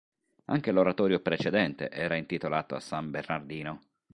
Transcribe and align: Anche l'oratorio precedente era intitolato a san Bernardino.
Anche 0.45 0.71
l'oratorio 0.71 1.19
precedente 1.19 1.87
era 1.91 2.15
intitolato 2.15 2.73
a 2.73 2.79
san 2.79 3.11
Bernardino. 3.11 3.81